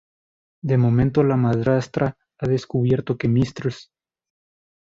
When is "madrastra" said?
1.37-2.17